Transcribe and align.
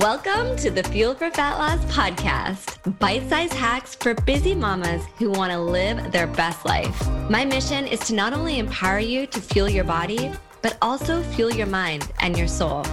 Welcome 0.00 0.56
to 0.56 0.70
the 0.70 0.82
Fuel 0.82 1.14
for 1.14 1.30
Fat 1.30 1.56
Loss 1.56 1.82
podcast, 1.86 2.98
bite 2.98 3.26
sized 3.30 3.54
hacks 3.54 3.94
for 3.94 4.12
busy 4.12 4.54
mamas 4.54 5.02
who 5.16 5.30
want 5.30 5.52
to 5.52 5.58
live 5.58 6.12
their 6.12 6.26
best 6.26 6.66
life. 6.66 7.08
My 7.30 7.46
mission 7.46 7.86
is 7.86 8.00
to 8.00 8.14
not 8.14 8.34
only 8.34 8.58
empower 8.58 8.98
you 8.98 9.26
to 9.28 9.40
fuel 9.40 9.70
your 9.70 9.84
body, 9.84 10.30
but 10.60 10.76
also 10.82 11.22
fuel 11.22 11.50
your 11.50 11.66
mind 11.66 12.12
and 12.20 12.36
your 12.36 12.46
soul. 12.46 12.84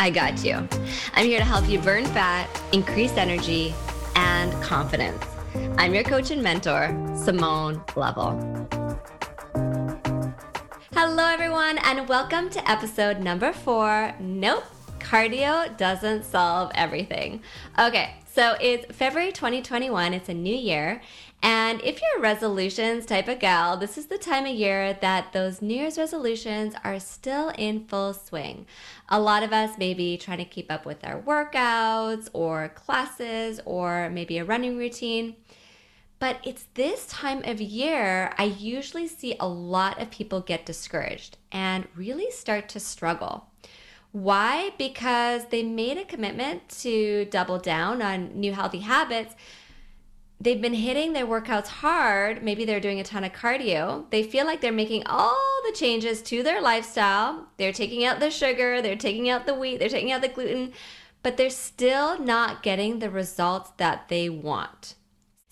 I 0.00 0.10
got 0.10 0.44
you. 0.44 0.66
I'm 1.14 1.26
here 1.26 1.38
to 1.38 1.44
help 1.44 1.68
you 1.68 1.78
burn 1.78 2.04
fat, 2.06 2.48
increase 2.72 3.12
energy, 3.12 3.72
and 4.16 4.52
confidence. 4.60 5.24
I'm 5.78 5.94
your 5.94 6.04
coach 6.04 6.32
and 6.32 6.42
mentor, 6.42 6.88
Simone 7.16 7.80
Lovell. 7.94 8.66
Hello, 10.94 11.26
everyone, 11.26 11.78
and 11.78 12.08
welcome 12.08 12.50
to 12.50 12.70
episode 12.70 13.20
number 13.20 13.52
four. 13.52 14.12
Nope 14.18 14.64
cardio 15.10 15.76
doesn't 15.76 16.24
solve 16.24 16.70
everything. 16.72 17.42
Okay, 17.76 18.14
so 18.32 18.54
it's 18.60 18.94
February 18.94 19.32
2021, 19.32 20.14
it's 20.14 20.28
a 20.28 20.34
new 20.34 20.54
year. 20.54 21.02
And 21.42 21.80
if 21.82 22.00
you're 22.00 22.20
a 22.20 22.22
resolutions 22.22 23.06
type 23.06 23.26
of 23.26 23.40
gal, 23.40 23.76
this 23.76 23.98
is 23.98 24.06
the 24.06 24.18
time 24.18 24.46
of 24.46 24.54
year 24.54 24.96
that 25.00 25.32
those 25.32 25.60
New 25.60 25.74
Year's 25.74 25.98
resolutions 25.98 26.74
are 26.84 27.00
still 27.00 27.48
in 27.58 27.86
full 27.86 28.14
swing. 28.14 28.66
A 29.08 29.18
lot 29.18 29.42
of 29.42 29.52
us 29.52 29.76
may 29.78 29.94
be 29.94 30.16
trying 30.16 30.38
to 30.38 30.44
keep 30.44 30.70
up 30.70 30.86
with 30.86 31.04
our 31.04 31.20
workouts 31.20 32.28
or 32.32 32.68
classes 32.68 33.60
or 33.64 34.10
maybe 34.10 34.38
a 34.38 34.44
running 34.44 34.78
routine. 34.78 35.34
But 36.20 36.38
it's 36.44 36.66
this 36.74 37.06
time 37.08 37.42
of 37.44 37.60
year 37.60 38.32
I 38.38 38.44
usually 38.44 39.08
see 39.08 39.34
a 39.40 39.48
lot 39.48 40.00
of 40.00 40.12
people 40.12 40.40
get 40.40 40.66
discouraged 40.66 41.36
and 41.50 41.88
really 41.96 42.30
start 42.30 42.68
to 42.68 42.78
struggle. 42.78 43.49
Why? 44.12 44.70
Because 44.76 45.46
they 45.46 45.62
made 45.62 45.98
a 45.98 46.04
commitment 46.04 46.68
to 46.80 47.26
double 47.26 47.58
down 47.58 48.02
on 48.02 48.38
new 48.38 48.52
healthy 48.52 48.80
habits. 48.80 49.34
They've 50.40 50.60
been 50.60 50.74
hitting 50.74 51.12
their 51.12 51.26
workouts 51.26 51.66
hard. 51.66 52.42
Maybe 52.42 52.64
they're 52.64 52.80
doing 52.80 52.98
a 52.98 53.04
ton 53.04 53.24
of 53.24 53.32
cardio. 53.32 54.10
They 54.10 54.22
feel 54.22 54.46
like 54.46 54.62
they're 54.62 54.72
making 54.72 55.06
all 55.06 55.60
the 55.66 55.76
changes 55.76 56.22
to 56.22 56.42
their 56.42 56.62
lifestyle. 56.62 57.48
They're 57.58 57.72
taking 57.72 58.04
out 58.04 58.20
the 58.20 58.30
sugar, 58.30 58.80
they're 58.80 58.96
taking 58.96 59.28
out 59.28 59.46
the 59.46 59.54
wheat, 59.54 59.78
they're 59.78 59.88
taking 59.90 60.12
out 60.12 60.22
the 60.22 60.28
gluten, 60.28 60.72
but 61.22 61.36
they're 61.36 61.50
still 61.50 62.18
not 62.18 62.62
getting 62.62 62.98
the 62.98 63.10
results 63.10 63.72
that 63.76 64.08
they 64.08 64.30
want. 64.30 64.94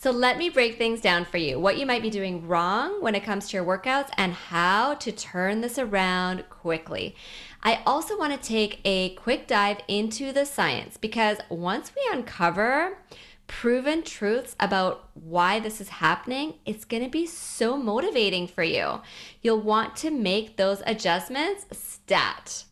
So, 0.00 0.12
let 0.12 0.38
me 0.38 0.48
break 0.48 0.78
things 0.78 1.00
down 1.00 1.24
for 1.24 1.38
you 1.38 1.58
what 1.58 1.76
you 1.76 1.84
might 1.84 2.02
be 2.02 2.08
doing 2.08 2.46
wrong 2.46 3.02
when 3.02 3.16
it 3.16 3.24
comes 3.24 3.48
to 3.48 3.56
your 3.56 3.66
workouts 3.66 4.10
and 4.16 4.32
how 4.32 4.94
to 4.94 5.10
turn 5.10 5.60
this 5.60 5.76
around 5.76 6.48
quickly. 6.48 7.16
I 7.62 7.82
also 7.84 8.18
want 8.18 8.40
to 8.40 8.48
take 8.48 8.80
a 8.84 9.14
quick 9.14 9.46
dive 9.46 9.78
into 9.88 10.32
the 10.32 10.44
science 10.44 10.96
because 10.96 11.38
once 11.48 11.92
we 11.94 12.02
uncover 12.12 12.98
proven 13.46 14.02
truths 14.02 14.54
about 14.60 15.08
why 15.14 15.58
this 15.58 15.80
is 15.80 15.88
happening, 15.88 16.54
it's 16.64 16.84
going 16.84 17.02
to 17.02 17.08
be 17.08 17.26
so 17.26 17.76
motivating 17.76 18.46
for 18.46 18.62
you. 18.62 19.00
You'll 19.42 19.60
want 19.60 19.96
to 19.96 20.10
make 20.10 20.56
those 20.56 20.82
adjustments 20.86 21.66
stat. 21.72 22.64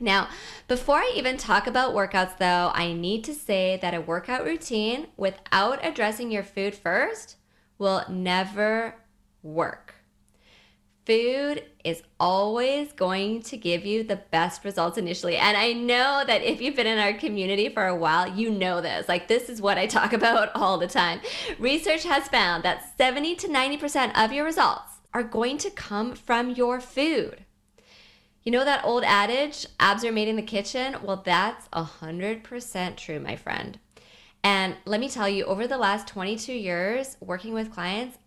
Now, 0.00 0.28
before 0.68 0.96
I 0.96 1.12
even 1.14 1.36
talk 1.36 1.66
about 1.66 1.94
workouts, 1.94 2.38
though, 2.38 2.70
I 2.74 2.92
need 2.92 3.24
to 3.24 3.34
say 3.34 3.78
that 3.80 3.94
a 3.94 4.00
workout 4.00 4.44
routine 4.44 5.06
without 5.16 5.78
addressing 5.82 6.30
your 6.30 6.42
food 6.42 6.74
first 6.74 7.36
will 7.78 8.04
never 8.08 8.96
work. 9.42 9.95
Food 11.06 11.62
is 11.84 12.02
always 12.18 12.92
going 12.92 13.40
to 13.42 13.56
give 13.56 13.86
you 13.86 14.02
the 14.02 14.16
best 14.16 14.64
results 14.64 14.98
initially. 14.98 15.36
And 15.36 15.56
I 15.56 15.72
know 15.72 16.24
that 16.26 16.42
if 16.42 16.60
you've 16.60 16.74
been 16.74 16.88
in 16.88 16.98
our 16.98 17.12
community 17.12 17.68
for 17.68 17.86
a 17.86 17.94
while, 17.94 18.28
you 18.28 18.50
know 18.50 18.80
this. 18.80 19.08
Like, 19.08 19.28
this 19.28 19.48
is 19.48 19.62
what 19.62 19.78
I 19.78 19.86
talk 19.86 20.12
about 20.12 20.50
all 20.56 20.78
the 20.78 20.88
time. 20.88 21.20
Research 21.60 22.02
has 22.02 22.26
found 22.26 22.64
that 22.64 22.98
70 22.98 23.36
to 23.36 23.46
90% 23.46 24.20
of 24.20 24.32
your 24.32 24.44
results 24.44 24.94
are 25.14 25.22
going 25.22 25.58
to 25.58 25.70
come 25.70 26.16
from 26.16 26.50
your 26.50 26.80
food. 26.80 27.44
You 28.42 28.50
know 28.50 28.64
that 28.64 28.84
old 28.84 29.04
adage, 29.04 29.64
abs 29.78 30.04
are 30.04 30.10
made 30.10 30.26
in 30.26 30.36
the 30.36 30.42
kitchen? 30.42 30.96
Well, 31.04 31.22
that's 31.24 31.68
100% 31.68 32.96
true, 32.96 33.20
my 33.20 33.36
friend. 33.36 33.78
And 34.42 34.76
let 34.84 35.00
me 35.00 35.08
tell 35.08 35.28
you, 35.28 35.44
over 35.44 35.68
the 35.68 35.78
last 35.78 36.08
22 36.08 36.52
years 36.52 37.16
working 37.20 37.54
with 37.54 37.72
clients, 37.72 38.18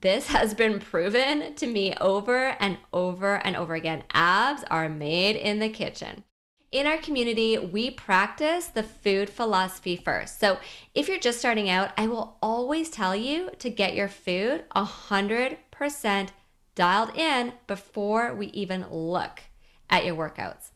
this 0.00 0.26
has 0.28 0.54
been 0.54 0.78
proven 0.78 1.54
to 1.54 1.66
me 1.66 1.94
over 2.00 2.56
and 2.60 2.78
over 2.92 3.36
and 3.36 3.56
over 3.56 3.74
again. 3.74 4.04
Abs 4.12 4.64
are 4.70 4.88
made 4.88 5.36
in 5.36 5.58
the 5.58 5.68
kitchen. 5.68 6.24
In 6.72 6.86
our 6.86 6.98
community, 6.98 7.56
we 7.56 7.90
practice 7.90 8.66
the 8.66 8.82
food 8.82 9.30
philosophy 9.30 9.96
first. 9.96 10.40
So, 10.40 10.58
if 10.94 11.08
you're 11.08 11.18
just 11.18 11.38
starting 11.38 11.70
out, 11.70 11.92
I 11.96 12.08
will 12.08 12.36
always 12.42 12.90
tell 12.90 13.14
you 13.14 13.50
to 13.60 13.70
get 13.70 13.94
your 13.94 14.08
food 14.08 14.64
100% 14.74 16.28
dialed 16.74 17.16
in 17.16 17.52
before 17.66 18.34
we 18.34 18.48
even 18.48 18.90
look 18.90 19.42
at 19.88 20.04
your 20.04 20.16
workouts. 20.16 20.70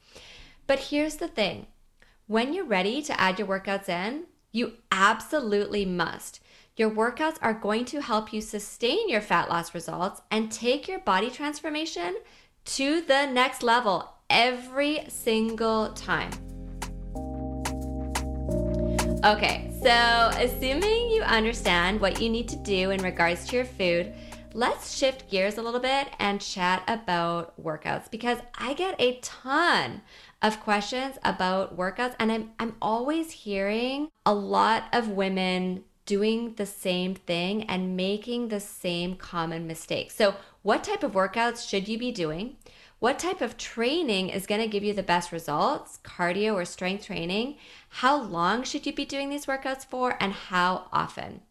But 0.66 0.78
here's 0.78 1.16
the 1.16 1.28
thing 1.28 1.66
when 2.26 2.54
you're 2.54 2.64
ready 2.64 3.02
to 3.02 3.20
add 3.20 3.38
your 3.38 3.48
workouts 3.48 3.88
in, 3.88 4.26
you 4.52 4.74
absolutely 4.92 5.84
must. 5.84 6.40
Your 6.80 6.90
workouts 6.90 7.36
are 7.42 7.52
going 7.52 7.84
to 7.84 8.00
help 8.00 8.32
you 8.32 8.40
sustain 8.40 9.10
your 9.10 9.20
fat 9.20 9.50
loss 9.50 9.74
results 9.74 10.22
and 10.30 10.50
take 10.50 10.88
your 10.88 11.00
body 11.00 11.28
transformation 11.28 12.16
to 12.64 13.02
the 13.02 13.26
next 13.26 13.62
level 13.62 14.14
every 14.30 15.04
single 15.06 15.92
time. 15.92 16.30
Okay, 19.22 19.70
so 19.82 20.30
assuming 20.42 21.10
you 21.10 21.20
understand 21.20 22.00
what 22.00 22.18
you 22.18 22.30
need 22.30 22.48
to 22.48 22.56
do 22.56 22.92
in 22.92 23.02
regards 23.02 23.46
to 23.48 23.56
your 23.56 23.66
food, 23.66 24.14
let's 24.54 24.96
shift 24.96 25.30
gears 25.30 25.58
a 25.58 25.62
little 25.62 25.80
bit 25.80 26.08
and 26.18 26.40
chat 26.40 26.82
about 26.88 27.62
workouts 27.62 28.10
because 28.10 28.38
I 28.54 28.72
get 28.72 28.98
a 28.98 29.20
ton 29.20 30.00
of 30.40 30.60
questions 30.60 31.18
about 31.24 31.76
workouts 31.76 32.14
and 32.18 32.32
I'm 32.32 32.52
I'm 32.58 32.76
always 32.80 33.30
hearing 33.30 34.08
a 34.24 34.32
lot 34.32 34.84
of 34.94 35.10
women 35.10 35.84
doing 36.10 36.54
the 36.56 36.66
same 36.66 37.14
thing 37.14 37.62
and 37.70 37.96
making 37.96 38.48
the 38.48 38.58
same 38.58 39.14
common 39.14 39.64
mistakes. 39.64 40.12
So, 40.16 40.34
what 40.62 40.82
type 40.82 41.04
of 41.04 41.12
workouts 41.12 41.68
should 41.68 41.86
you 41.86 41.98
be 41.98 42.10
doing? 42.10 42.56
What 42.98 43.20
type 43.20 43.40
of 43.40 43.56
training 43.56 44.28
is 44.30 44.44
going 44.44 44.60
to 44.60 44.66
give 44.66 44.82
you 44.82 44.92
the 44.92 45.04
best 45.04 45.30
results, 45.30 46.00
cardio 46.02 46.54
or 46.54 46.64
strength 46.64 47.06
training? 47.06 47.58
How 48.00 48.20
long 48.20 48.64
should 48.64 48.86
you 48.86 48.92
be 48.92 49.04
doing 49.04 49.30
these 49.30 49.46
workouts 49.46 49.86
for, 49.86 50.16
and 50.18 50.32
how 50.32 50.88
often? 50.92 51.42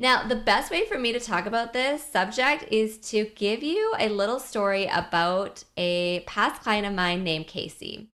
Now, 0.00 0.26
the 0.26 0.34
best 0.34 0.72
way 0.72 0.84
for 0.84 0.98
me 0.98 1.12
to 1.12 1.20
talk 1.20 1.46
about 1.46 1.72
this 1.72 2.02
subject 2.02 2.64
is 2.72 2.98
to 3.10 3.26
give 3.36 3.62
you 3.62 3.94
a 4.00 4.08
little 4.08 4.40
story 4.40 4.86
about 4.86 5.62
a 5.76 6.24
past 6.26 6.60
client 6.60 6.88
of 6.88 6.92
mine 6.92 7.22
named 7.22 7.46
Casey. 7.46 8.10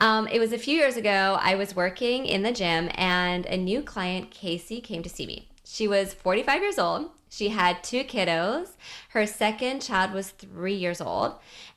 Um, 0.00 0.26
it 0.28 0.38
was 0.38 0.52
a 0.52 0.58
few 0.58 0.76
years 0.76 0.96
ago. 0.96 1.38
I 1.40 1.54
was 1.54 1.76
working 1.76 2.24
in 2.24 2.42
the 2.42 2.52
gym, 2.52 2.90
and 2.94 3.44
a 3.46 3.56
new 3.56 3.82
client, 3.82 4.30
Casey, 4.30 4.80
came 4.80 5.02
to 5.02 5.10
see 5.10 5.26
me. 5.26 5.48
She 5.64 5.86
was 5.86 6.14
45 6.14 6.62
years 6.62 6.78
old. 6.78 7.10
She 7.28 7.50
had 7.50 7.84
two 7.84 8.04
kiddos. 8.04 8.70
Her 9.10 9.26
second 9.26 9.82
child 9.82 10.12
was 10.12 10.30
three 10.30 10.74
years 10.74 11.00
old. 11.00 11.34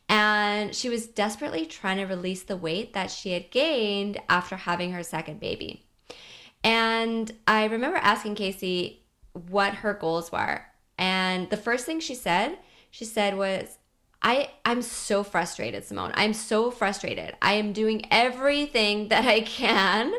And 0.09 0.73
she 0.73 0.89
was 0.89 1.07
desperately 1.07 1.65
trying 1.65 1.97
to 1.97 2.05
release 2.05 2.43
the 2.43 2.57
weight 2.57 2.93
that 2.93 3.11
she 3.11 3.33
had 3.33 3.51
gained 3.51 4.19
after 4.29 4.55
having 4.55 4.93
her 4.93 5.03
second 5.03 5.39
baby. 5.39 5.85
And 6.63 7.31
I 7.45 7.65
remember 7.65 7.97
asking 7.97 8.35
Casey 8.35 9.03
what 9.33 9.75
her 9.75 9.93
goals 9.93 10.31
were. 10.31 10.61
And 10.97 11.49
the 11.49 11.57
first 11.57 11.85
thing 11.85 11.99
she 11.99 12.15
said, 12.15 12.57
she 12.89 13.05
said 13.05 13.37
was, 13.37 13.77
I 14.23 14.49
I'm 14.63 14.81
so 14.81 15.23
frustrated, 15.23 15.83
Simone. 15.83 16.11
I'm 16.15 16.33
so 16.33 16.71
frustrated. 16.71 17.35
I 17.41 17.53
am 17.53 17.73
doing 17.73 18.05
everything 18.09 19.07
that 19.09 19.25
I 19.25 19.41
can 19.41 20.13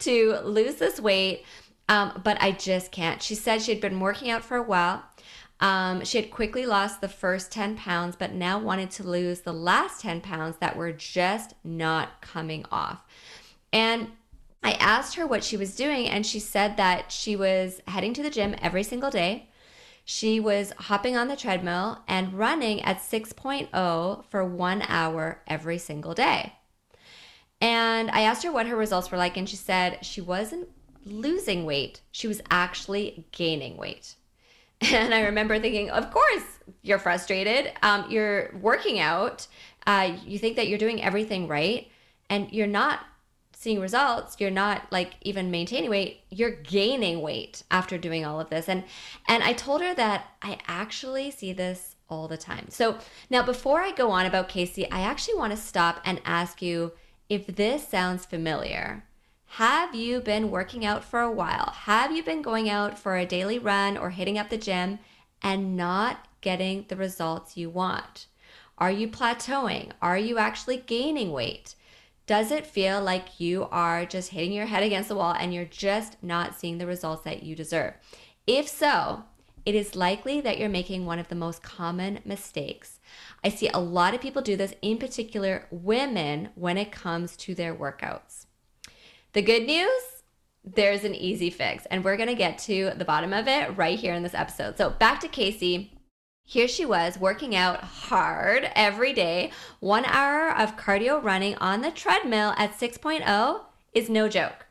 to 0.00 0.38
lose 0.44 0.76
this 0.76 1.00
weight, 1.00 1.44
um, 1.88 2.20
but 2.22 2.40
I 2.40 2.52
just 2.52 2.92
can't. 2.92 3.22
She 3.22 3.34
said 3.34 3.62
she 3.62 3.72
had 3.72 3.80
been 3.80 4.00
working 4.00 4.30
out 4.30 4.44
for 4.44 4.56
a 4.56 4.62
while. 4.62 5.02
Um, 5.58 6.04
she 6.04 6.20
had 6.20 6.30
quickly 6.30 6.66
lost 6.66 7.00
the 7.00 7.08
first 7.08 7.50
10 7.50 7.76
pounds, 7.76 8.14
but 8.14 8.34
now 8.34 8.58
wanted 8.58 8.90
to 8.92 9.04
lose 9.04 9.40
the 9.40 9.54
last 9.54 10.02
10 10.02 10.20
pounds 10.20 10.58
that 10.58 10.76
were 10.76 10.92
just 10.92 11.54
not 11.64 12.20
coming 12.20 12.66
off. 12.70 13.00
And 13.72 14.08
I 14.62 14.72
asked 14.72 15.14
her 15.14 15.26
what 15.26 15.42
she 15.42 15.56
was 15.56 15.74
doing, 15.74 16.08
and 16.08 16.26
she 16.26 16.40
said 16.40 16.76
that 16.76 17.10
she 17.10 17.36
was 17.36 17.80
heading 17.86 18.12
to 18.14 18.22
the 18.22 18.28
gym 18.28 18.54
every 18.60 18.82
single 18.82 19.10
day 19.10 19.48
she 20.08 20.38
was 20.38 20.72
hopping 20.78 21.16
on 21.16 21.26
the 21.26 21.34
treadmill 21.34 21.98
and 22.06 22.38
running 22.38 22.80
at 22.82 22.98
6.0 22.98 24.24
for 24.30 24.44
one 24.44 24.82
hour 24.86 25.42
every 25.48 25.78
single 25.78 26.14
day. 26.14 26.52
And 27.60 28.08
I 28.12 28.20
asked 28.20 28.44
her 28.44 28.52
what 28.52 28.66
her 28.66 28.76
results 28.76 29.10
were 29.10 29.18
like, 29.18 29.36
and 29.36 29.48
she 29.48 29.56
said 29.56 30.06
she 30.06 30.20
wasn't 30.20 30.68
losing 31.04 31.64
weight, 31.64 32.02
she 32.12 32.28
was 32.28 32.40
actually 32.50 33.26
gaining 33.32 33.76
weight. 33.76 34.14
And 34.92 35.12
I 35.12 35.22
remember 35.22 35.58
thinking, 35.58 35.90
of 35.90 36.12
course, 36.12 36.44
you're 36.82 36.98
frustrated. 36.98 37.72
Um, 37.82 38.08
you're 38.08 38.54
working 38.60 39.00
out. 39.00 39.46
Uh, 39.86 40.18
you 40.24 40.38
think 40.38 40.56
that 40.56 40.68
you're 40.68 40.78
doing 40.78 41.02
everything 41.02 41.48
right, 41.48 41.90
and 42.28 42.52
you're 42.52 42.66
not 42.66 43.00
seeing 43.58 43.80
results 43.80 44.36
you're 44.38 44.50
not 44.50 44.82
like 44.92 45.14
even 45.22 45.50
maintaining 45.50 45.88
weight 45.88 46.20
you're 46.28 46.50
gaining 46.50 47.22
weight 47.22 47.62
after 47.70 47.96
doing 47.96 48.22
all 48.22 48.38
of 48.38 48.50
this. 48.50 48.68
And 48.68 48.84
and 49.26 49.42
i 49.42 49.54
told 49.54 49.80
her 49.80 49.94
that 49.94 50.26
i 50.42 50.58
actually 50.66 51.30
see 51.30 51.54
this 51.54 51.96
all 52.08 52.28
the 52.28 52.36
time. 52.36 52.66
So 52.68 52.98
now 53.30 53.42
before 53.42 53.80
i 53.80 53.92
go 53.92 54.10
on 54.10 54.26
about 54.26 54.50
casey 54.50 54.88
i 54.90 55.00
actually 55.00 55.36
want 55.36 55.52
to 55.52 55.56
stop 55.56 56.02
and 56.04 56.20
ask 56.26 56.60
you 56.60 56.92
if 57.30 57.46
this 57.46 57.88
sounds 57.88 58.26
familiar. 58.26 59.04
Have 59.46 59.94
you 59.94 60.20
been 60.20 60.50
working 60.50 60.84
out 60.84 61.02
for 61.02 61.20
a 61.20 61.32
while? 61.32 61.72
Have 61.84 62.12
you 62.14 62.22
been 62.22 62.42
going 62.42 62.68
out 62.68 62.98
for 62.98 63.16
a 63.16 63.24
daily 63.24 63.58
run 63.58 63.96
or 63.96 64.10
hitting 64.10 64.36
up 64.36 64.50
the 64.50 64.58
gym 64.58 64.98
and 65.40 65.76
not 65.76 66.28
getting 66.42 66.84
the 66.88 66.96
results 66.96 67.56
you 67.56 67.70
want? 67.70 68.26
Are 68.76 68.90
you 68.90 69.08
plateauing? 69.08 69.92
Are 70.02 70.18
you 70.18 70.36
actually 70.36 70.76
gaining 70.76 71.32
weight 71.32 71.74
does 72.26 72.50
it 72.50 72.66
feel 72.66 73.00
like 73.00 73.40
you 73.40 73.68
are 73.70 74.04
just 74.04 74.30
hitting 74.30 74.52
your 74.52 74.66
head 74.66 74.82
against 74.82 75.08
the 75.08 75.14
wall 75.14 75.34
and 75.38 75.54
you're 75.54 75.64
just 75.64 76.22
not 76.22 76.58
seeing 76.58 76.78
the 76.78 76.86
results 76.86 77.22
that 77.22 77.42
you 77.42 77.54
deserve? 77.54 77.94
If 78.46 78.68
so, 78.68 79.24
it 79.64 79.74
is 79.74 79.96
likely 79.96 80.40
that 80.40 80.58
you're 80.58 80.68
making 80.68 81.06
one 81.06 81.18
of 81.18 81.28
the 81.28 81.34
most 81.34 81.62
common 81.62 82.20
mistakes. 82.24 83.00
I 83.42 83.48
see 83.48 83.68
a 83.68 83.80
lot 83.80 84.14
of 84.14 84.20
people 84.20 84.42
do 84.42 84.56
this, 84.56 84.74
in 84.82 84.98
particular 84.98 85.66
women, 85.70 86.50
when 86.54 86.76
it 86.76 86.92
comes 86.92 87.36
to 87.38 87.54
their 87.54 87.74
workouts. 87.74 88.46
The 89.32 89.42
good 89.42 89.66
news 89.66 90.16
there's 90.74 91.04
an 91.04 91.14
easy 91.14 91.48
fix, 91.48 91.86
and 91.86 92.04
we're 92.04 92.16
gonna 92.16 92.34
get 92.34 92.58
to 92.58 92.90
the 92.96 93.04
bottom 93.04 93.32
of 93.32 93.46
it 93.46 93.76
right 93.76 93.98
here 93.98 94.14
in 94.14 94.24
this 94.24 94.34
episode. 94.34 94.76
So, 94.76 94.90
back 94.90 95.20
to 95.20 95.28
Casey. 95.28 95.95
Here 96.48 96.68
she 96.68 96.86
was 96.86 97.18
working 97.18 97.56
out 97.56 97.82
hard 97.82 98.70
every 98.76 99.12
day. 99.12 99.50
One 99.80 100.04
hour 100.04 100.56
of 100.56 100.76
cardio 100.76 101.20
running 101.20 101.56
on 101.56 101.80
the 101.80 101.90
treadmill 101.90 102.54
at 102.56 102.78
6.0 102.78 103.62
is 103.92 104.08
no 104.08 104.28
joke. 104.28 104.66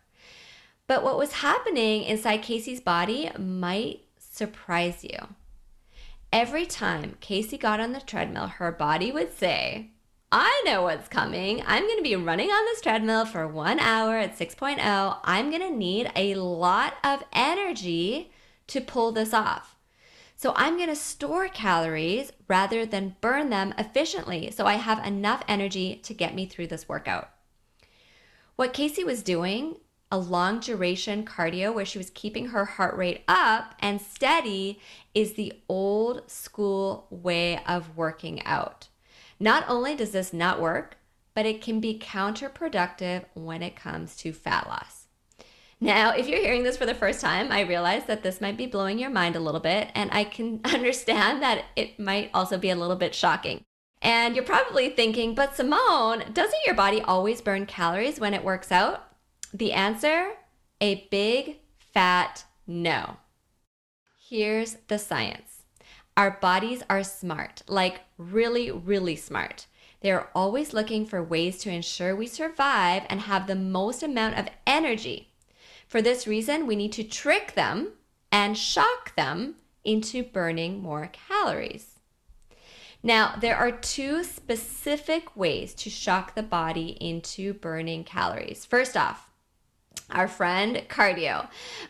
But 0.87 1.03
what 1.03 1.17
was 1.17 1.33
happening 1.33 2.03
inside 2.03 2.43
Casey's 2.43 2.79
body 2.79 3.29
might 3.37 4.05
surprise 4.17 5.03
you. 5.03 5.17
Every 6.31 6.65
time 6.65 7.17
Casey 7.19 7.57
got 7.57 7.81
on 7.81 7.91
the 7.91 7.99
treadmill, 7.99 8.47
her 8.47 8.71
body 8.71 9.11
would 9.11 9.37
say, 9.37 9.89
I 10.31 10.63
know 10.65 10.83
what's 10.83 11.09
coming. 11.09 11.61
I'm 11.67 11.83
going 11.83 11.97
to 11.97 12.03
be 12.03 12.15
running 12.15 12.51
on 12.51 12.65
this 12.65 12.79
treadmill 12.79 13.25
for 13.25 13.49
one 13.49 13.81
hour 13.81 14.15
at 14.15 14.39
6.0. 14.39 15.17
I'm 15.25 15.49
going 15.49 15.61
to 15.61 15.77
need 15.77 16.09
a 16.15 16.35
lot 16.35 16.93
of 17.03 17.21
energy 17.33 18.31
to 18.67 18.79
pull 18.79 19.11
this 19.11 19.33
off. 19.33 19.74
So 20.35 20.53
I'm 20.55 20.75
going 20.75 20.89
to 20.89 20.95
store 20.95 21.47
calories 21.47 22.31
rather 22.47 22.85
than 22.85 23.15
burn 23.21 23.49
them 23.49 23.73
efficiently 23.77 24.51
so 24.51 24.65
I 24.65 24.75
have 24.75 25.05
enough 25.05 25.43
energy 25.47 25.95
to 26.03 26.13
get 26.13 26.35
me 26.35 26.45
through 26.45 26.67
this 26.67 26.89
workout. 26.89 27.29
What 28.55 28.73
Casey 28.73 29.03
was 29.03 29.23
doing, 29.23 29.77
a 30.11 30.17
long 30.17 30.59
duration 30.59 31.25
cardio 31.25 31.73
where 31.73 31.85
she 31.85 31.97
was 31.97 32.09
keeping 32.09 32.47
her 32.47 32.65
heart 32.65 32.95
rate 32.95 33.23
up 33.27 33.75
and 33.79 34.01
steady, 34.01 34.79
is 35.13 35.33
the 35.33 35.53
old 35.67 36.29
school 36.29 37.07
way 37.09 37.61
of 37.65 37.97
working 37.97 38.43
out. 38.43 38.89
Not 39.39 39.65
only 39.67 39.95
does 39.95 40.11
this 40.11 40.31
not 40.31 40.61
work, 40.61 40.97
but 41.33 41.45
it 41.45 41.61
can 41.61 41.79
be 41.79 41.99
counterproductive 41.99 43.25
when 43.33 43.61
it 43.61 43.75
comes 43.75 44.15
to 44.17 44.31
fat 44.31 44.67
loss. 44.67 45.04
Now, 45.81 46.11
if 46.11 46.27
you're 46.27 46.39
hearing 46.39 46.63
this 46.63 46.77
for 46.77 46.85
the 46.85 46.93
first 46.93 47.19
time, 47.19 47.51
I 47.51 47.61
realize 47.61 48.05
that 48.05 48.23
this 48.23 48.39
might 48.39 48.57
be 48.57 48.65
blowing 48.65 48.97
your 48.97 49.09
mind 49.09 49.35
a 49.35 49.41
little 49.41 49.59
bit, 49.59 49.89
and 49.93 50.09
I 50.13 50.23
can 50.23 50.61
understand 50.65 51.41
that 51.41 51.65
it 51.75 51.99
might 51.99 52.31
also 52.33 52.57
be 52.57 52.69
a 52.69 52.75
little 52.75 52.95
bit 52.95 53.13
shocking. 53.13 53.63
And 54.01 54.35
you're 54.35 54.45
probably 54.45 54.89
thinking, 54.89 55.35
but 55.35 55.55
Simone, 55.55 56.25
doesn't 56.31 56.65
your 56.65 56.75
body 56.75 57.01
always 57.01 57.41
burn 57.41 57.65
calories 57.65 58.19
when 58.19 58.33
it 58.33 58.43
works 58.43 58.71
out? 58.71 59.07
The 59.53 59.73
answer 59.73 60.33
a 60.81 61.07
big 61.09 61.59
fat 61.77 62.43
no. 62.67 63.17
Here's 64.29 64.77
the 64.87 64.99
science 64.99 65.63
our 66.17 66.31
bodies 66.31 66.81
are 66.89 67.03
smart, 67.03 67.61
like 67.67 68.01
really, 68.17 68.71
really 68.71 69.15
smart. 69.15 69.67
They're 70.01 70.29
always 70.35 70.73
looking 70.73 71.05
for 71.05 71.23
ways 71.23 71.57
to 71.59 71.69
ensure 71.69 72.15
we 72.15 72.27
survive 72.27 73.03
and 73.09 73.21
have 73.21 73.47
the 73.47 73.55
most 73.55 74.03
amount 74.03 74.37
of 74.37 74.47
energy. 74.65 75.33
For 75.87 76.01
this 76.01 76.27
reason, 76.27 76.67
we 76.67 76.75
need 76.75 76.91
to 76.93 77.03
trick 77.03 77.53
them 77.53 77.93
and 78.31 78.57
shock 78.57 79.15
them 79.15 79.55
into 79.83 80.23
burning 80.23 80.81
more 80.81 81.09
calories. 81.11 81.99
Now, 83.03 83.35
there 83.39 83.55
are 83.55 83.71
two 83.71 84.23
specific 84.23 85.35
ways 85.37 85.75
to 85.75 85.91
shock 85.91 86.33
the 86.33 86.41
body 86.43 86.97
into 86.99 87.53
burning 87.53 88.03
calories. 88.03 88.65
First 88.65 88.97
off, 88.97 89.29
our 90.09 90.27
friend 90.27 90.83
cardio, 90.89 91.47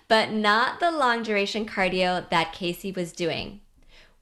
but 0.07 0.31
not 0.31 0.80
the 0.80 0.92
long 0.92 1.24
duration 1.24 1.65
cardio 1.65 2.30
that 2.30 2.53
Casey 2.53 2.92
was 2.92 3.13
doing. 3.13 3.62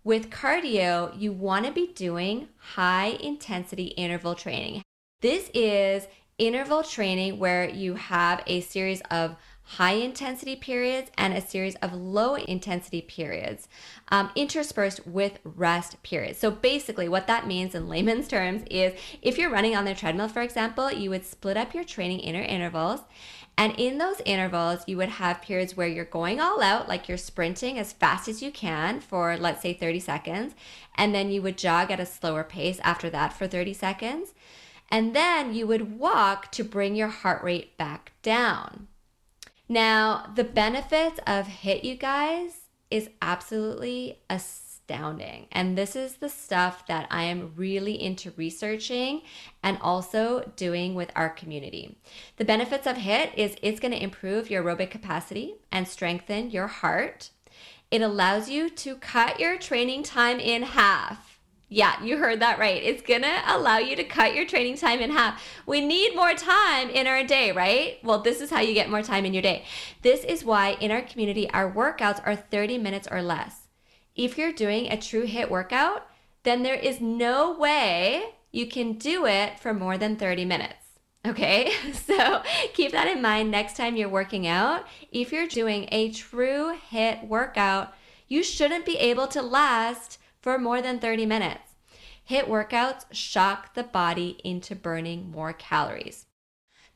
With 0.04 0.30
cardio, 0.30 1.20
you 1.20 1.32
want 1.32 1.66
to 1.66 1.72
be 1.72 1.88
doing 1.88 2.50
high 2.58 3.18
intensity 3.20 3.86
interval 3.86 4.36
training. 4.36 4.84
This 5.22 5.50
is 5.54 6.08
interval 6.38 6.84
training 6.84 7.40
where 7.40 7.70
you 7.70 7.96
have 7.96 8.44
a 8.46 8.62
series 8.62 9.02
of 9.10 9.36
high 9.64 9.94
intensity 9.94 10.56
periods 10.56 11.10
and 11.18 11.34
a 11.34 11.42
series 11.42 11.76
of 11.76 11.94
low 11.94 12.36
intensity 12.36 13.02
periods 13.02 13.68
um, 14.10 14.30
interspersed 14.36 15.08
with 15.08 15.40
rest 15.44 16.02
periods. 16.04 16.38
So 16.38 16.52
basically, 16.52 17.08
what 17.08 17.28
that 17.28 17.48
means 17.48 17.74
in 17.74 17.88
layman's 17.88 18.28
terms 18.28 18.64
is 18.70 18.94
if 19.22 19.38
you're 19.38 19.50
running 19.50 19.76
on 19.76 19.86
the 19.86 19.96
treadmill, 19.96 20.28
for 20.28 20.42
example, 20.42 20.92
you 20.92 21.10
would 21.10 21.26
split 21.26 21.58
up 21.58 21.74
your 21.74 21.84
training 21.84 22.20
inner 22.20 22.42
intervals. 22.42 23.02
And 23.56 23.74
in 23.78 24.00
those 24.00 24.20
intervals, 24.26 24.80
you 24.88 24.98
would 24.98 25.10
have 25.10 25.42
periods 25.42 25.78
where 25.78 25.88
you're 25.88 26.06
going 26.06 26.40
all 26.40 26.62
out, 26.62 26.90
like 26.90 27.08
you're 27.08 27.18
sprinting 27.20 27.78
as 27.78 27.94
fast 27.94 28.28
as 28.28 28.42
you 28.42 28.52
can 28.52 29.00
for, 29.00 29.38
let's 29.38 29.62
say, 29.62 29.74
30 29.74 30.00
seconds. 30.00 30.56
And 30.96 31.14
then 31.14 31.32
you 31.32 31.42
would 31.44 31.58
jog 31.58 31.92
at 31.92 32.00
a 32.00 32.06
slower 32.06 32.44
pace 32.44 32.80
after 32.84 33.12
that 33.12 33.32
for 33.32 33.48
30 33.48 33.74
seconds. 33.74 34.34
And 34.90 35.16
then 35.16 35.54
you 35.54 35.68
would 35.68 36.00
walk 36.00 36.52
to 36.54 36.64
bring 36.64 36.96
your 36.96 37.10
heart 37.10 37.44
rate 37.44 37.78
back 37.78 38.12
down. 38.24 38.88
Now, 39.70 40.32
the 40.36 40.44
benefits 40.44 41.20
of 41.26 41.48
HIIT, 41.48 41.84
you 41.84 41.96
guys, 41.96 42.64
is 42.92 43.10
absolutely 43.22 44.20
astounding. 44.30 45.48
And 45.52 45.78
this 45.78 45.96
is 45.96 46.16
the 46.16 46.30
stuff 46.30 46.86
that 46.88 47.08
I 47.10 47.24
am 47.24 47.54
really 47.56 48.02
into 48.02 48.32
researching 48.36 49.22
and 49.64 49.78
also 49.82 50.52
doing 50.56 50.94
with 50.94 51.12
our 51.16 51.30
community. 51.30 51.98
The 52.38 52.46
benefits 52.46 52.86
of 52.86 52.98
HIIT 52.98 53.36
is 53.36 53.56
it's 53.62 53.80
going 53.80 53.94
to 53.94 54.04
improve 54.04 54.50
your 54.50 54.64
aerobic 54.64 54.92
capacity 54.92 55.56
and 55.72 55.88
strengthen 55.88 56.52
your 56.52 56.68
heart. 56.68 57.30
It 57.90 58.02
allows 58.02 58.50
you 58.50 58.70
to 58.70 58.96
cut 58.98 59.40
your 59.40 59.58
training 59.58 60.04
time 60.04 60.40
in 60.40 60.64
half. 60.64 61.33
Yeah, 61.74 62.04
you 62.04 62.18
heard 62.18 62.40
that 62.42 62.60
right. 62.60 62.84
It's 62.84 63.02
gonna 63.02 63.42
allow 63.48 63.80
you 63.80 63.96
to 63.96 64.04
cut 64.04 64.36
your 64.36 64.46
training 64.46 64.78
time 64.78 65.00
in 65.00 65.10
half. 65.10 65.44
We 65.66 65.82
need 65.82 66.16
more 66.16 66.36
time 66.36 66.88
in 66.88 67.08
our 67.08 67.24
day, 67.24 67.52
right? 67.52 67.98
Well, 68.04 68.22
this 68.22 68.42
is 68.42 68.52
how 68.52 68.60
you 68.60 68.76
get 68.76 68.92
more 68.92 69.02
time 69.02 69.26
in 69.26 69.34
your 69.34 69.42
day. 69.42 69.66
This 70.04 70.24
is 70.24 70.46
why 70.46 70.78
in 70.80 70.92
our 70.92 71.02
community, 71.02 71.50
our 71.50 71.72
workouts 71.72 72.22
are 72.28 72.36
30 72.36 72.78
minutes 72.78 73.08
or 73.10 73.24
less. 73.24 73.70
If 74.16 74.38
you're 74.38 74.52
doing 74.52 74.86
a 74.92 74.98
true 74.98 75.26
HIIT 75.26 75.50
workout, 75.50 76.06
then 76.44 76.62
there 76.62 76.76
is 76.76 77.02
no 77.02 77.58
way 77.58 78.36
you 78.52 78.68
can 78.68 78.94
do 78.94 79.26
it 79.26 79.58
for 79.58 79.74
more 79.74 79.98
than 79.98 80.16
30 80.16 80.46
minutes. 80.46 80.76
Okay, 81.26 81.72
so 81.94 82.44
keep 82.76 82.92
that 82.92 83.08
in 83.08 83.20
mind 83.20 83.50
next 83.50 83.78
time 83.78 83.96
you're 83.96 84.10
working 84.10 84.46
out. 84.46 84.86
If 85.12 85.32
you're 85.32 85.48
doing 85.48 85.90
a 85.92 86.12
true 86.12 86.78
HIIT 86.92 87.28
workout, 87.28 87.96
you 88.28 88.44
shouldn't 88.44 88.86
be 88.86 88.98
able 88.98 89.26
to 89.30 89.42
last 89.42 90.20
for 90.44 90.60
more 90.60 90.82
than 90.82 91.00
30 91.00 91.26
minutes. 91.26 91.72
HIIT 92.30 92.48
workouts 92.48 93.06
shock 93.12 93.74
the 93.74 93.84
body 93.84 94.38
into 94.44 94.76
burning 94.76 95.32
more 95.32 95.54
calories. 95.54 96.26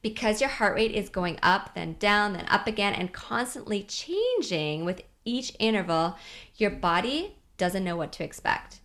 Because 0.01 0.41
your 0.41 0.49
heart 0.49 0.75
rate 0.75 0.91
is 0.91 1.09
going 1.09 1.39
up, 1.41 1.73
then 1.73 1.95
down, 1.97 2.33
then 2.33 2.45
up 2.49 2.67
again, 2.67 2.93
and 2.93 3.11
constantly 3.11 3.83
changing 3.83 4.85
with 4.85 5.01
each 5.25 5.53
interval, 5.59 6.17
your 6.55 6.69
body 6.69 7.35
doesn't 7.57 7.83
know 7.83 7.95
what 7.95 8.11
to 8.13 8.23
expect. 8.23 8.81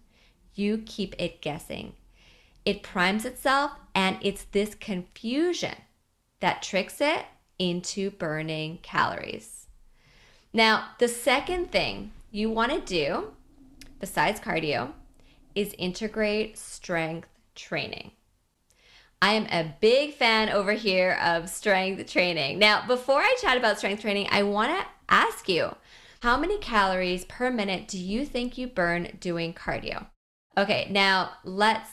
You 0.55 0.83
keep 0.87 1.15
it 1.19 1.43
guessing. 1.43 1.95
It 2.65 2.83
primes 2.83 3.25
itself, 3.25 3.73
and 3.95 4.17
it's 4.23 4.45
this 4.45 4.75
confusion 4.77 5.75
that 6.41 6.63
tricks 6.63 7.01
it 7.01 7.27
into 7.59 8.11
burning 8.11 8.79
calories. 8.83 9.67
Now, 10.53 10.91
the 10.99 11.09
second 11.09 11.73
thing 11.73 12.13
you 12.31 12.51
want 12.51 12.73
to 12.73 12.81
do 12.81 13.33
besides 14.03 14.41
cardio, 14.41 14.91
is 15.55 15.77
integrate 15.79 16.59
strength 16.59 17.29
training. 17.55 18.11
I 19.23 19.35
am 19.35 19.47
a 19.47 19.77
big 19.81 20.15
fan 20.15 20.49
over 20.49 20.73
here 20.73 21.13
of 21.23 21.49
strength 21.49 22.11
training. 22.11 22.59
Now, 22.59 22.85
before 22.85 23.21
I 23.21 23.37
chat 23.41 23.57
about 23.57 23.79
strength 23.79 24.03
training, 24.03 24.27
I 24.33 24.43
want 24.43 24.77
to 24.77 24.87
ask 25.09 25.49
you 25.49 25.77
how 26.21 26.37
many 26.37 26.59
calories 26.59 27.25
per 27.27 27.49
minute 27.49 27.87
do 27.87 27.97
you 27.97 28.27
think 28.27 28.59
you 28.59 28.67
burn 28.67 29.17
doing 29.21 29.55
cardio? 29.55 30.07
Okay, 30.59 30.89
now 30.91 31.35
let's 31.45 31.89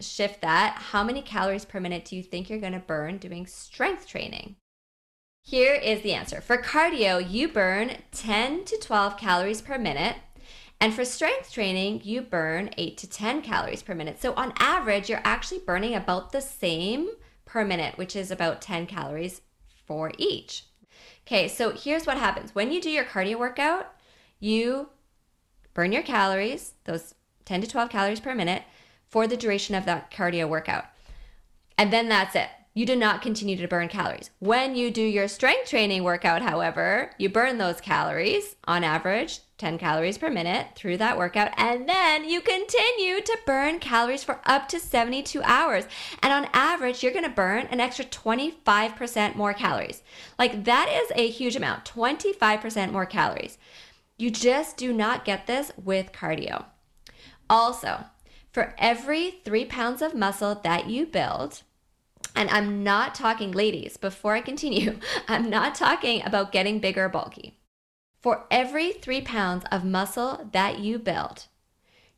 shift 0.00 0.40
that. 0.40 0.74
How 0.90 1.04
many 1.04 1.22
calories 1.22 1.64
per 1.64 1.78
minute 1.78 2.04
do 2.04 2.16
you 2.16 2.24
think 2.24 2.50
you're 2.50 2.58
going 2.58 2.72
to 2.72 2.80
burn 2.80 3.18
doing 3.18 3.46
strength 3.46 4.08
training? 4.08 4.56
Here 5.44 5.74
is 5.74 6.02
the 6.02 6.12
answer. 6.12 6.40
For 6.40 6.58
cardio, 6.58 7.18
you 7.18 7.46
burn 7.46 7.98
10 8.10 8.64
to 8.64 8.78
12 8.78 9.16
calories 9.16 9.60
per 9.60 9.78
minute. 9.78 10.16
And 10.82 10.92
for 10.92 11.04
strength 11.04 11.52
training, 11.52 12.00
you 12.02 12.22
burn 12.22 12.70
8 12.76 12.98
to 12.98 13.08
10 13.08 13.42
calories 13.42 13.84
per 13.84 13.94
minute. 13.94 14.20
So 14.20 14.34
on 14.34 14.52
average, 14.56 15.08
you're 15.08 15.20
actually 15.22 15.60
burning 15.60 15.94
about 15.94 16.32
the 16.32 16.40
same 16.40 17.08
per 17.44 17.64
minute, 17.64 17.96
which 17.96 18.16
is 18.16 18.32
about 18.32 18.60
10 18.60 18.86
calories 18.86 19.42
for 19.86 20.10
each. 20.18 20.64
Okay, 21.24 21.46
so 21.46 21.70
here's 21.70 22.04
what 22.04 22.18
happens. 22.18 22.52
When 22.52 22.72
you 22.72 22.80
do 22.80 22.90
your 22.90 23.04
cardio 23.04 23.38
workout, 23.38 23.92
you 24.40 24.88
burn 25.72 25.92
your 25.92 26.02
calories, 26.02 26.72
those 26.82 27.14
10 27.44 27.60
to 27.60 27.68
12 27.68 27.88
calories 27.88 28.18
per 28.18 28.34
minute, 28.34 28.64
for 29.08 29.28
the 29.28 29.36
duration 29.36 29.76
of 29.76 29.84
that 29.84 30.10
cardio 30.10 30.48
workout. 30.48 30.86
And 31.78 31.92
then 31.92 32.08
that's 32.08 32.34
it. 32.34 32.48
You 32.74 32.86
do 32.86 32.96
not 32.96 33.20
continue 33.20 33.56
to 33.58 33.68
burn 33.68 33.88
calories. 33.88 34.30
When 34.38 34.74
you 34.74 34.90
do 34.90 35.02
your 35.02 35.28
strength 35.28 35.68
training 35.68 36.04
workout, 36.04 36.40
however, 36.40 37.10
you 37.18 37.28
burn 37.28 37.58
those 37.58 37.82
calories 37.82 38.56
on 38.64 38.82
average 38.82 39.40
10 39.58 39.78
calories 39.78 40.16
per 40.16 40.30
minute 40.30 40.68
through 40.74 40.96
that 40.96 41.18
workout, 41.18 41.52
and 41.58 41.86
then 41.86 42.24
you 42.24 42.40
continue 42.40 43.20
to 43.20 43.38
burn 43.46 43.78
calories 43.78 44.24
for 44.24 44.40
up 44.46 44.68
to 44.68 44.80
72 44.80 45.42
hours. 45.42 45.84
And 46.22 46.32
on 46.32 46.48
average, 46.54 47.02
you're 47.02 47.12
gonna 47.12 47.28
burn 47.28 47.66
an 47.66 47.78
extra 47.78 48.06
25% 48.06 49.36
more 49.36 49.52
calories. 49.52 50.02
Like 50.38 50.64
that 50.64 50.88
is 50.88 51.12
a 51.14 51.28
huge 51.28 51.54
amount 51.54 51.84
25% 51.84 52.90
more 52.90 53.06
calories. 53.06 53.58
You 54.16 54.30
just 54.30 54.78
do 54.78 54.94
not 54.94 55.26
get 55.26 55.46
this 55.46 55.72
with 55.76 56.12
cardio. 56.12 56.64
Also, 57.50 58.06
for 58.50 58.74
every 58.78 59.42
three 59.44 59.66
pounds 59.66 60.00
of 60.00 60.14
muscle 60.14 60.54
that 60.64 60.88
you 60.88 61.04
build, 61.04 61.62
and 62.34 62.48
I'm 62.50 62.82
not 62.82 63.14
talking, 63.14 63.52
ladies, 63.52 63.96
before 63.96 64.34
I 64.34 64.40
continue, 64.40 64.98
I'm 65.28 65.50
not 65.50 65.74
talking 65.74 66.22
about 66.24 66.52
getting 66.52 66.78
bigger 66.78 67.04
or 67.04 67.08
bulky. 67.08 67.58
For 68.20 68.46
every 68.50 68.92
three 68.92 69.20
pounds 69.20 69.64
of 69.72 69.84
muscle 69.84 70.48
that 70.52 70.78
you 70.78 70.98
build, 70.98 71.46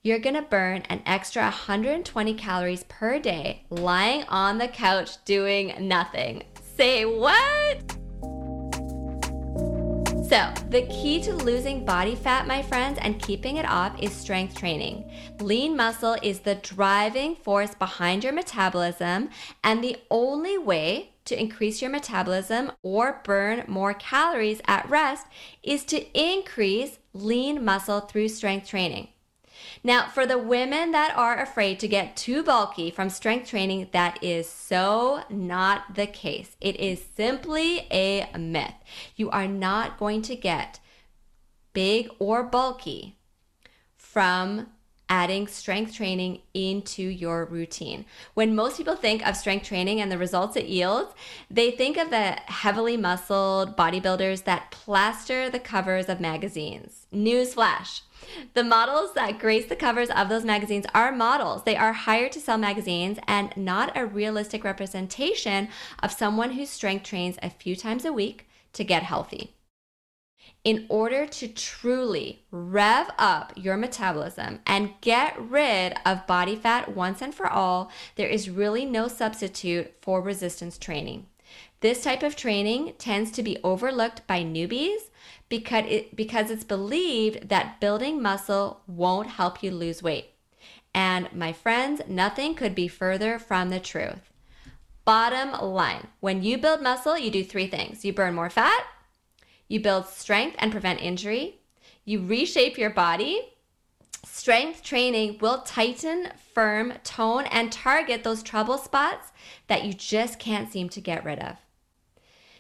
you're 0.03 0.19
gonna 0.19 0.43
burn 0.43 0.83
an 0.91 1.03
extra 1.07 1.45
120 1.45 2.35
calories 2.35 2.85
per 2.85 3.19
day 3.19 3.65
lying 3.71 4.25
on 4.29 4.59
the 4.59 4.69
couch 4.69 5.25
doing 5.25 5.75
nothing. 5.81 6.43
Say 6.77 7.07
what? 7.07 8.04
So, 10.29 10.51
the 10.71 10.87
key 10.87 11.23
to 11.25 11.35
losing 11.35 11.85
body 11.85 12.15
fat, 12.15 12.47
my 12.47 12.63
friends, 12.63 12.99
and 13.03 13.21
keeping 13.21 13.59
it 13.59 13.67
off 13.67 14.03
is 14.03 14.11
strength 14.11 14.57
training. 14.57 15.11
Lean 15.39 15.77
muscle 15.77 16.17
is 16.23 16.41
the 16.41 16.55
driving 16.55 17.37
force 17.37 17.75
behind 17.75 18.25
your 18.25 18.33
metabolism, 18.33 19.29
and 19.63 19.85
the 19.85 19.99
only 20.11 20.57
way 20.57 21.13
to 21.27 21.39
increase 21.39 21.83
your 21.83 21.91
metabolism 21.91 22.73
or 22.83 23.21
burn 23.23 23.65
more 23.69 23.93
calories 23.93 24.63
at 24.67 24.89
rest 24.89 25.27
is 25.63 25.85
to 25.85 26.07
increase 26.19 26.99
lean 27.13 27.63
muscle 27.63 28.01
through 28.01 28.29
strength 28.29 28.67
training. 28.67 29.09
Now, 29.83 30.09
for 30.09 30.27
the 30.27 30.39
women 30.39 30.93
that 30.93 31.17
are 31.17 31.41
afraid 31.41 31.81
to 31.81 31.89
get 31.89 32.17
too 32.17 32.43
bulky 32.43 32.91
from 32.91 33.11
strength 33.11 33.49
training, 33.49 33.89
that 33.93 34.23
is 34.23 34.49
so 34.49 35.23
not 35.29 35.95
the 35.95 36.07
case. 36.07 36.57
It 36.61 36.77
is 36.77 37.05
simply 37.17 37.87
a 37.91 38.27
myth. 38.39 38.75
You 39.17 39.31
are 39.31 39.49
not 39.49 39.99
going 39.99 40.23
to 40.23 40.37
get 40.37 40.81
big 41.73 42.09
or 42.19 42.43
bulky 42.43 43.19
from 43.97 44.69
adding 45.15 45.47
strength 45.47 45.95
training 45.95 46.41
into 46.55 47.01
your 47.01 47.45
routine. 47.45 48.05
When 48.35 48.53
most 48.53 48.79
people 48.79 48.97
think 48.97 49.25
of 49.25 49.37
strength 49.37 49.65
training 49.65 50.01
and 50.01 50.11
the 50.11 50.19
results 50.19 50.57
it 50.57 50.67
yields, 50.67 51.15
they 51.49 51.71
think 51.71 51.97
of 51.97 52.11
the 52.11 52.33
heavily 52.47 52.97
muscled 52.97 53.77
bodybuilders 53.77 54.43
that 54.43 54.73
plaster 54.73 55.49
the 55.49 55.61
covers 55.61 56.09
of 56.09 56.19
magazines. 56.19 57.07
Newsflash. 57.15 58.01
The 58.55 58.65
models 58.65 59.15
that 59.15 59.39
grace 59.39 59.67
the 59.67 59.77
covers 59.77 60.11
of 60.11 60.29
those 60.29 60.45
magazines 60.45 60.87
are 60.93 61.13
models. 61.13 61.63
They 61.63 61.77
are 61.77 61.93
hired 61.93 62.33
to 62.33 62.41
sell 62.41 62.59
magazines 62.59 63.21
and 63.29 63.57
not 63.57 63.97
a 63.97 64.07
realistic 64.07 64.65
representation 64.65 65.69
of 66.03 66.11
someone 66.11 66.55
who 66.55 66.67
strength 66.67 67.05
trains 67.05 67.39
a 67.41 67.51
few 67.51 67.77
times 67.77 68.05
a 68.05 68.13
week 68.13 68.49
to 68.73 68.83
get 68.83 69.05
healthy. 69.05 69.55
In 70.65 70.87
order 70.89 71.27
to 71.27 71.47
truly 71.47 72.43
rev 72.51 73.11
up 73.19 73.53
your 73.55 73.77
metabolism 73.77 74.61
and 74.67 74.95
get 75.03 75.39
rid 75.39 75.95
of 76.07 76.27
body 76.27 76.57
fat 76.57 76.97
once 76.97 77.21
and 77.21 77.35
for 77.35 77.47
all, 77.47 77.93
there 78.17 78.29
is 78.29 78.49
really 78.49 78.87
no 78.87 79.07
substitute 79.07 79.95
for 80.01 80.23
resistance 80.23 80.79
training. 80.79 81.27
This 81.81 82.03
type 82.03 82.23
of 82.23 82.35
training 82.35 82.95
tends 82.97 83.31
to 83.33 83.43
be 83.43 83.59
overlooked 83.63 84.27
by 84.27 84.43
newbies 84.43 85.11
because, 85.51 85.85
it, 85.87 86.17
because 86.17 86.51
it's 86.51 86.65
believed 86.65 87.51
that 87.51 87.79
building 87.79 88.23
muscle 88.23 88.81
won't 88.87 89.29
help 89.29 89.63
you 89.63 89.71
lose 89.71 90.03
weight. 90.03 90.31
And 90.95 91.31
my 91.35 91.53
friends, 91.53 92.01
nothing 92.09 92.55
could 92.55 92.75
be 92.75 92.89
further 92.89 93.39
from 93.39 93.69
the 93.69 93.81
truth. 93.81 94.33
Bottom 95.05 95.61
line 95.61 96.07
when 96.21 96.43
you 96.43 96.57
build 96.57 96.81
muscle, 96.81 97.19
you 97.19 97.31
do 97.31 97.45
three 97.45 97.67
things 97.67 98.03
you 98.03 98.15
burn 98.15 98.35
more 98.35 98.49
fat, 98.49 98.87
you 99.69 99.81
build 99.81 100.07
strength 100.07 100.57
and 100.59 100.73
prevent 100.73 101.01
injury, 101.01 101.61
you 102.05 102.21
reshape 102.21 102.79
your 102.79 102.91
body. 102.91 103.41
Strength 104.27 104.83
training 104.83 105.39
will 105.41 105.63
tighten, 105.63 106.29
firm, 106.55 106.95
tone, 107.05 107.45
and 107.47 107.71
target 107.71 108.25
those 108.25 108.43
trouble 108.43 108.79
spots 108.79 109.33
that 109.69 109.85
you 109.85 109.93
just 109.93 110.39
can't 110.39 110.73
seem 110.73 110.89
to 110.91 111.01
get 111.01 111.25
rid 111.25 111.39
of. 111.39 111.57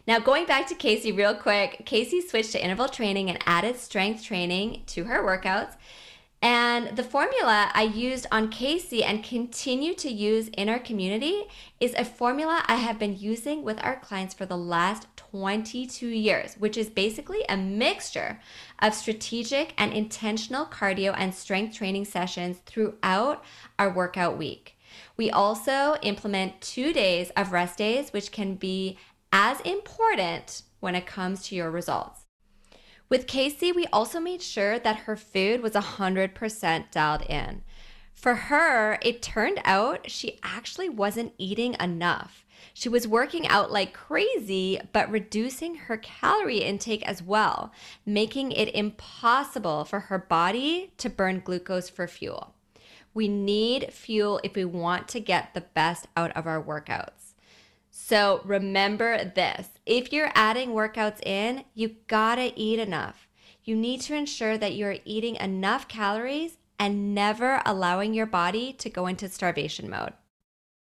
Now, 0.06 0.18
going 0.18 0.44
back 0.44 0.66
to 0.68 0.74
Casey 0.74 1.12
real 1.12 1.34
quick, 1.34 1.84
Casey 1.86 2.20
switched 2.20 2.52
to 2.52 2.62
interval 2.62 2.88
training 2.88 3.30
and 3.30 3.38
added 3.46 3.76
strength 3.78 4.22
training 4.22 4.82
to 4.88 5.04
her 5.04 5.22
workouts. 5.22 5.76
And 6.42 6.94
the 6.94 7.02
formula 7.02 7.70
I 7.72 7.84
used 7.84 8.26
on 8.30 8.50
Casey 8.50 9.02
and 9.02 9.24
continue 9.24 9.94
to 9.94 10.10
use 10.10 10.48
in 10.48 10.68
our 10.68 10.78
community 10.78 11.44
is 11.80 11.94
a 11.94 12.04
formula 12.04 12.62
I 12.66 12.76
have 12.76 12.98
been 12.98 13.18
using 13.18 13.62
with 13.62 13.82
our 13.82 13.96
clients 13.96 14.34
for 14.34 14.44
the 14.44 14.58
last 14.58 15.13
22 15.34 16.06
years, 16.06 16.54
which 16.60 16.76
is 16.76 16.88
basically 16.88 17.44
a 17.48 17.56
mixture 17.56 18.38
of 18.78 18.94
strategic 18.94 19.74
and 19.76 19.92
intentional 19.92 20.64
cardio 20.64 21.12
and 21.18 21.34
strength 21.34 21.76
training 21.76 22.04
sessions 22.04 22.58
throughout 22.66 23.42
our 23.76 23.92
workout 23.92 24.38
week. 24.38 24.78
We 25.16 25.32
also 25.32 25.96
implement 26.02 26.60
two 26.60 26.92
days 26.92 27.32
of 27.36 27.50
rest 27.50 27.78
days, 27.78 28.12
which 28.12 28.30
can 28.30 28.54
be 28.54 28.96
as 29.32 29.60
important 29.62 30.62
when 30.78 30.94
it 30.94 31.04
comes 31.04 31.42
to 31.48 31.56
your 31.56 31.72
results. 31.72 32.26
With 33.08 33.26
Casey, 33.26 33.72
we 33.72 33.86
also 33.86 34.20
made 34.20 34.40
sure 34.40 34.78
that 34.78 34.98
her 34.98 35.16
food 35.16 35.62
was 35.62 35.72
100% 35.72 36.92
dialed 36.92 37.22
in. 37.22 37.64
For 38.14 38.36
her, 38.36 39.00
it 39.02 39.20
turned 39.20 39.60
out 39.64 40.08
she 40.08 40.38
actually 40.44 40.88
wasn't 40.88 41.34
eating 41.38 41.74
enough. 41.80 42.43
She 42.72 42.88
was 42.88 43.06
working 43.06 43.46
out 43.46 43.70
like 43.70 43.92
crazy, 43.92 44.80
but 44.92 45.10
reducing 45.10 45.74
her 45.74 45.96
calorie 45.96 46.58
intake 46.58 47.06
as 47.06 47.22
well, 47.22 47.72
making 48.06 48.52
it 48.52 48.74
impossible 48.74 49.84
for 49.84 50.00
her 50.00 50.18
body 50.18 50.92
to 50.98 51.10
burn 51.10 51.42
glucose 51.44 51.88
for 51.88 52.06
fuel. 52.06 52.54
We 53.12 53.28
need 53.28 53.92
fuel 53.92 54.40
if 54.42 54.54
we 54.54 54.64
want 54.64 55.08
to 55.08 55.20
get 55.20 55.54
the 55.54 55.60
best 55.60 56.08
out 56.16 56.32
of 56.36 56.46
our 56.46 56.62
workouts. 56.62 57.34
So 57.90 58.40
remember 58.44 59.24
this 59.24 59.68
if 59.86 60.12
you're 60.12 60.32
adding 60.34 60.70
workouts 60.70 61.24
in, 61.24 61.64
you 61.74 61.96
gotta 62.08 62.52
eat 62.56 62.80
enough. 62.80 63.28
You 63.62 63.76
need 63.76 64.00
to 64.02 64.16
ensure 64.16 64.58
that 64.58 64.74
you're 64.74 64.96
eating 65.04 65.36
enough 65.36 65.88
calories 65.88 66.58
and 66.78 67.14
never 67.14 67.62
allowing 67.64 68.12
your 68.12 68.26
body 68.26 68.72
to 68.74 68.90
go 68.90 69.06
into 69.06 69.28
starvation 69.28 69.88
mode. 69.88 70.12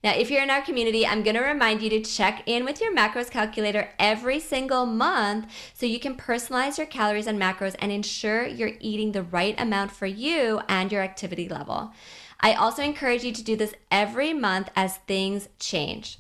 Now, 0.05 0.13
if 0.13 0.31
you're 0.31 0.43
in 0.43 0.51
our 0.51 0.61
community, 0.61 1.07
I'm 1.07 1.23
gonna 1.23 1.41
remind 1.41 1.81
you 1.81 1.89
to 1.89 2.03
check 2.03 2.43
in 2.45 2.67
with 2.67 2.79
your 2.79 2.95
macros 2.95 3.31
calculator 3.31 3.89
every 3.99 4.39
single 4.39 4.85
month 4.85 5.47
so 5.73 5.87
you 5.87 5.99
can 5.99 6.15
personalize 6.15 6.77
your 6.77 6.87
calories 6.87 7.27
and 7.27 7.41
macros 7.41 7.75
and 7.79 7.91
ensure 7.91 8.47
you're 8.47 8.73
eating 8.81 9.13
the 9.13 9.23
right 9.23 9.59
amount 9.59 9.93
for 9.93 10.05
you 10.05 10.61
and 10.69 10.93
your 10.93 11.01
activity 11.01 11.49
level. 11.49 11.91
I 12.39 12.53
also 12.53 12.83
encourage 12.83 13.25
you 13.25 13.33
to 13.33 13.43
do 13.43 13.57
this 13.57 13.73
every 13.91 14.35
month 14.35 14.69
as 14.77 14.99
things 14.99 15.49
change. 15.59 16.19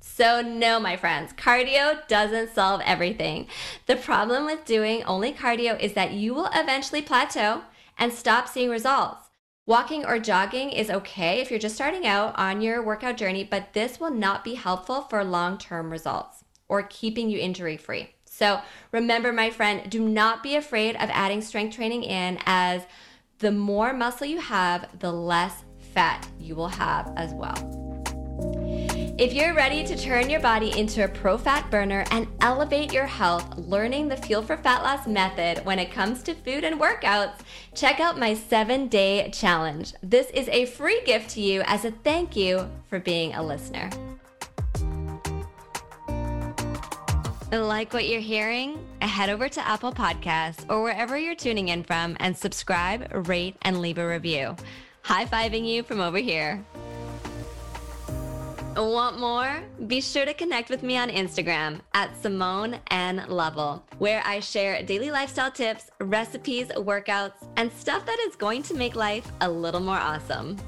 So, 0.00 0.40
no, 0.40 0.80
my 0.80 0.96
friends, 0.96 1.34
cardio 1.34 2.08
doesn't 2.08 2.54
solve 2.54 2.80
everything. 2.86 3.48
The 3.84 3.96
problem 3.96 4.46
with 4.46 4.64
doing 4.64 5.04
only 5.04 5.34
cardio 5.34 5.78
is 5.78 5.92
that 5.92 6.12
you 6.12 6.32
will 6.32 6.48
eventually 6.54 7.02
plateau 7.02 7.64
and 7.98 8.14
stop 8.14 8.48
seeing 8.48 8.70
results. 8.70 9.25
Walking 9.68 10.06
or 10.06 10.20
jogging 10.20 10.70
is 10.70 10.90
okay 10.90 11.40
if 11.40 11.50
you're 11.50 11.58
just 11.58 11.74
starting 11.74 12.06
out 12.06 12.38
on 12.38 12.60
your 12.60 12.80
workout 12.84 13.16
journey, 13.16 13.42
but 13.42 13.72
this 13.72 13.98
will 13.98 14.12
not 14.12 14.44
be 14.44 14.54
helpful 14.54 15.02
for 15.02 15.24
long 15.24 15.58
term 15.58 15.90
results 15.90 16.44
or 16.68 16.84
keeping 16.84 17.28
you 17.28 17.40
injury 17.40 17.76
free. 17.76 18.10
So, 18.24 18.60
remember, 18.92 19.32
my 19.32 19.50
friend, 19.50 19.90
do 19.90 20.08
not 20.08 20.44
be 20.44 20.54
afraid 20.54 20.94
of 20.94 21.10
adding 21.10 21.42
strength 21.42 21.74
training 21.74 22.04
in, 22.04 22.38
as 22.46 22.82
the 23.40 23.50
more 23.50 23.92
muscle 23.92 24.28
you 24.28 24.38
have, 24.38 25.00
the 25.00 25.12
less 25.12 25.64
fat 25.92 26.28
you 26.38 26.54
will 26.54 26.68
have 26.68 27.12
as 27.16 27.34
well. 27.34 27.85
If 29.18 29.32
you're 29.32 29.54
ready 29.54 29.82
to 29.82 29.96
turn 29.96 30.28
your 30.28 30.40
body 30.40 30.78
into 30.78 31.02
a 31.02 31.08
pro 31.08 31.38
fat 31.38 31.70
burner 31.70 32.04
and 32.10 32.28
elevate 32.42 32.92
your 32.92 33.06
health, 33.06 33.56
learning 33.56 34.08
the 34.08 34.16
Fuel 34.18 34.42
for 34.42 34.58
Fat 34.58 34.82
Loss 34.82 35.06
method 35.06 35.64
when 35.64 35.78
it 35.78 35.90
comes 35.90 36.22
to 36.24 36.34
food 36.34 36.64
and 36.64 36.78
workouts, 36.78 37.38
check 37.74 37.98
out 37.98 38.18
my 38.18 38.34
seven 38.34 38.88
day 38.88 39.30
challenge. 39.30 39.94
This 40.02 40.28
is 40.32 40.50
a 40.50 40.66
free 40.66 41.00
gift 41.06 41.30
to 41.30 41.40
you 41.40 41.62
as 41.64 41.86
a 41.86 41.92
thank 41.92 42.36
you 42.36 42.68
for 42.90 43.00
being 43.00 43.32
a 43.32 43.42
listener. 43.42 43.88
Like 47.50 47.94
what 47.94 48.06
you're 48.06 48.20
hearing? 48.20 48.86
Head 49.00 49.30
over 49.30 49.48
to 49.48 49.66
Apple 49.66 49.92
Podcasts 49.92 50.66
or 50.68 50.82
wherever 50.82 51.16
you're 51.16 51.34
tuning 51.34 51.68
in 51.68 51.84
from 51.84 52.18
and 52.20 52.36
subscribe, 52.36 53.26
rate, 53.26 53.56
and 53.62 53.80
leave 53.80 53.96
a 53.96 54.06
review. 54.06 54.54
High 55.00 55.24
fiving 55.24 55.66
you 55.66 55.84
from 55.84 56.00
over 56.00 56.18
here. 56.18 56.62
Want 58.76 59.18
more? 59.18 59.62
Be 59.86 60.02
sure 60.02 60.26
to 60.26 60.34
connect 60.34 60.68
with 60.68 60.82
me 60.82 60.98
on 60.98 61.08
Instagram 61.08 61.80
at 61.94 62.14
Simone 62.20 62.78
N 62.90 63.24
Lovell, 63.26 63.82
where 63.98 64.22
I 64.26 64.40
share 64.40 64.82
daily 64.82 65.10
lifestyle 65.10 65.50
tips, 65.50 65.90
recipes, 65.98 66.66
workouts, 66.76 67.48
and 67.56 67.72
stuff 67.72 68.04
that 68.04 68.18
is 68.28 68.36
going 68.36 68.62
to 68.64 68.74
make 68.74 68.94
life 68.94 69.32
a 69.40 69.50
little 69.50 69.80
more 69.80 69.96
awesome. 69.96 70.58